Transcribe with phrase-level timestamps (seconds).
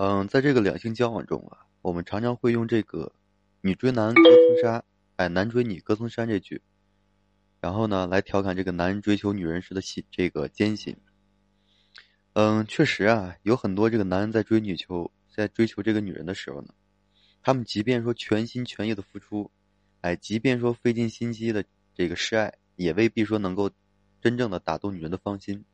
[0.00, 3.12] 嗯，在这个两性交往中啊，我们常常会用这个
[3.62, 4.84] “女追男隔层纱，
[5.16, 6.62] 哎，男追女隔层山”这句，
[7.60, 10.96] 然后呢，来调侃这个男人追求女人时的辛这个艰辛。
[12.34, 16.68] 嗯，确实啊，有很多这个男人在追女求，在追求这个女人的时候呢，
[17.42, 19.50] 他们即便说全心全意的付出，
[20.02, 23.68] 哎，即便说费尽心机的这个示爱，也未必说能够
[24.20, 25.64] 真正的打动女人的芳心，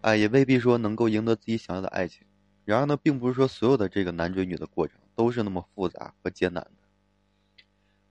[0.00, 2.26] 哎，也未必说能够赢得自己想要的爱情。
[2.70, 7.64] 然而呢，并不是说所有的这个男追女的过程都是那么复杂和艰难的。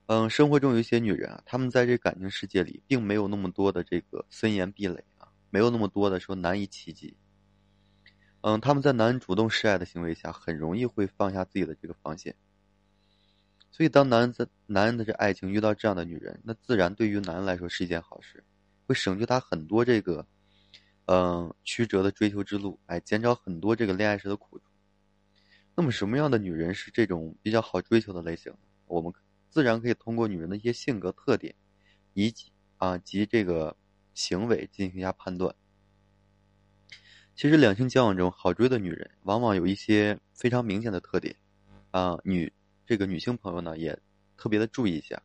[0.04, 7.16] 嗯，生活中有一些女人啊，她们在这感情世界里并没有那么多的这个森严壁垒啊，没有那么多的说难以企及。
[8.42, 12.34] 嗯，他们在男人主动示爱的行为下，很容易会放下自己的这个防线。
[13.70, 18.44] 所以，当男人在男人的这爱情遇到这样的女人，那自然对于男人来说是一件好事，
[18.86, 20.26] 会省去他很多这个。
[21.06, 24.60] 嗯，曲折的追求之路，哎，减少很多这个恋爱时的苦。
[25.74, 28.52] 那么，什么样的女人是这种比较好追求的类型？
[28.86, 29.12] 我们
[29.48, 31.54] 自然可以通过女人的一些性格特点，
[32.12, 33.76] 以及啊及这个
[34.14, 35.54] 行为进行一下判断。
[37.34, 41.34] 其实，两性交往中好追的女人，往往有一些非常明显的特点
[41.90, 42.18] 啊。
[42.24, 42.52] 女
[42.84, 43.98] 这个女性朋友呢，也
[44.36, 45.22] 特别的注意一下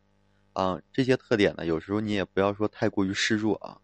[0.54, 0.80] 啊。
[0.92, 3.80] 这些特点呢，有时候你也不要说太过于示弱啊。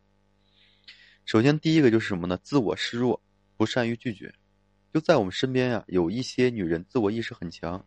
[1.25, 2.37] 首先，第一个就是什么呢？
[2.43, 3.23] 自我示弱，
[3.57, 4.35] 不善于拒绝。
[4.93, 7.87] 就在我们身边呀，有一些女人自我意识很强，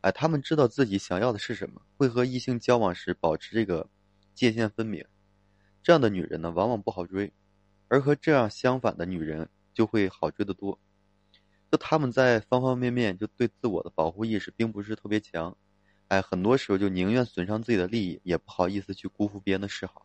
[0.00, 3.88] 哎，她们知道自己想要的是什么，会和异性交往时保持这个
[4.34, 5.04] 界限分明。
[5.82, 7.32] 这样的女人呢，往往不好追，
[7.88, 10.78] 而和这样相反的女人就会好追得多。
[11.70, 15.56] 就她们在方方面面就对自我的保护意识并不是特别强，
[16.08, 20.04] 哎，很多时候就宁愿损伤自己的利益，也不好意思去辜负别人的示好。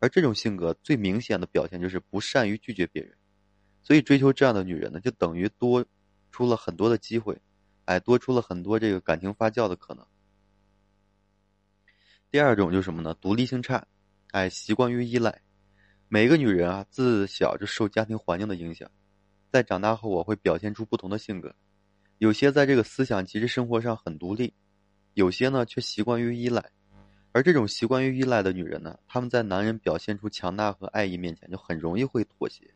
[0.00, 3.14] 而这种性格最明显的表现就是不善于拒绝别人，
[3.82, 5.84] 所以追求这样的女人呢，就等于多
[6.30, 7.40] 出了很多的机会，
[7.84, 10.06] 哎，多出了很多这个感情发酵的可能。
[12.30, 13.14] 第二种就是什么呢？
[13.20, 13.86] 独立性差，
[14.30, 15.42] 哎，习惯于依赖。
[16.08, 18.90] 每个女人啊，自小就受家庭环境的影响，
[19.52, 21.54] 在长大后我会表现出不同的性格，
[22.18, 24.54] 有些在这个思想及实生活上很独立，
[25.14, 26.70] 有些呢却习惯于依赖。
[27.32, 32.74] 而这种习惯于依赖的女人呢，她们在男人表现出强大和爱意面前，就很容易会妥协。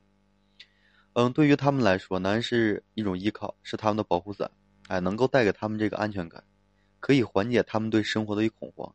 [1.14, 4.50] 嗯，对于他们来说，男人是一种依靠，是他们的保护伞，
[4.88, 6.42] 哎，能够带给他们这个安全感，
[6.98, 8.94] 可以缓解他们对生活的一恐慌。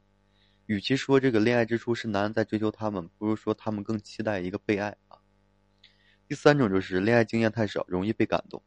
[0.65, 5.17] 与其说这个恋爱之初是男人在追求他们，不如说他们更期待一个被爱啊。
[6.27, 8.61] 第三种就是恋爱经验太少，容易被感动。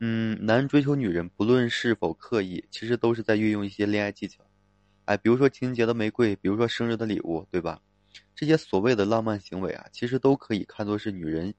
[0.00, 4.45] 嗯，男人追求女人，不论是否刻意，其实都是在运用一些恋爱技巧。
[5.06, 7.80] 哎，比如说情人节的玫瑰，比如说生日的礼物，对吧？
[8.34, 11.54] 这些所谓的浪漫行为啊，其实都可以看作是女人，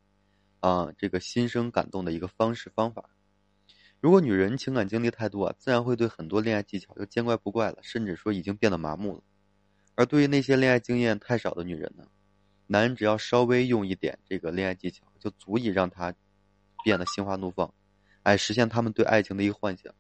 [0.60, 3.10] 啊，这个心生感动的一个方式方法。
[4.00, 9.24] 如果女人情感经历太多啊，自然会对很多恋爱技巧就见怪不怪了，甚至说已经变得麻木了。
[9.96, 12.06] 而对于那些恋爱经验太少的女人呢，
[12.68, 16.14] 男人只要稍微用一点这个恋爱技巧，就足以让她
[16.84, 17.74] 变得心花怒放，
[18.24, 19.94] 哎，实现他们对爱情的一个幻想。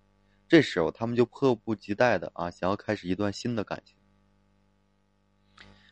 [0.47, 3.97] 这时候，他们就迫不及待的啊，想要开始一段新的感情。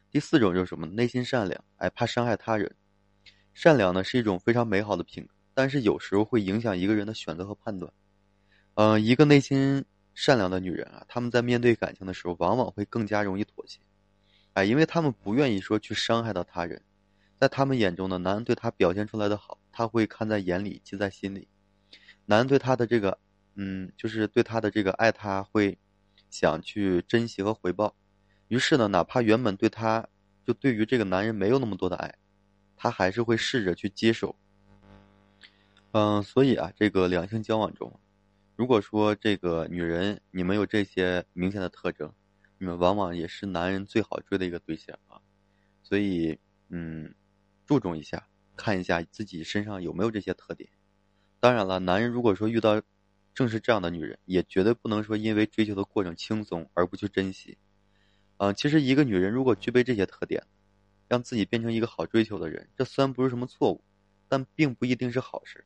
[0.10, 0.88] 第四种就是什么？
[0.88, 2.74] 内心善良，哎，怕伤害他人。
[3.54, 7.92] 善良呢是一种非常美好的品格，但是有时候会影响一个人的选择和判断。
[8.76, 9.84] 嗯，一个内心
[10.14, 13.82] 善良的女人啊，她们在面对感情的时候，往往会更加容易妥协，
[14.54, 16.82] 哎，因为她们不愿意说去伤害到他人。
[17.38, 21.50] 在他们眼中呢，男人对她表现出来的好，他会看在眼里，记在心里。
[22.26, 23.20] 男人对她的这个。
[23.58, 25.78] 嗯，就是对他的这个爱，他会
[26.30, 27.96] 想去珍惜和回报。
[28.50, 30.06] 于是呢，哪怕原本对他
[30.46, 32.16] 就对于这个男人没有那么多的爱，
[32.76, 34.36] 他还是会试着去接受。
[35.94, 37.98] 嗯，所以啊，这个两性交往中，
[38.58, 42.14] 如果说这个女人你们有这些明显的特征，
[42.58, 45.22] 你们往往也是男人最好追的一个对象啊。
[45.82, 46.38] 所以，
[46.68, 47.16] 嗯，
[47.66, 48.28] 注重一下，
[48.58, 50.70] 看一下自己身上有没有这些特点。
[51.40, 52.82] 当然了，男人如果说遇到。
[53.36, 57.58] 正是这样的女人，也绝对不能说因为追求的过程轻松而不去珍惜。
[58.38, 60.42] 啊，其实一个女人如果具备这些特点，
[61.08, 63.84] 让自己变成一个好追求的人，这虽然不是什么错误，
[64.28, 65.64] 但并不一定是好事。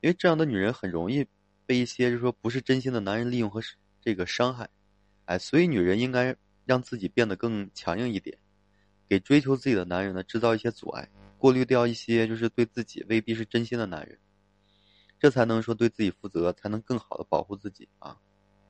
[0.00, 1.26] 因为这样的女人很容易
[1.66, 3.60] 被一些就是说不是真心的男人利用和
[4.00, 4.68] 这个伤害。
[5.26, 6.34] 哎，所以女人应该
[6.66, 8.36] 让自己变得更强硬一点，
[9.08, 11.08] 给追求自己的男人呢制造一些阻碍，
[11.38, 14.18] 过滤掉一些就是对自己未必是真心的男人。
[15.24, 18.18] 这才能说对自己负责，才能更好的保护自己啊。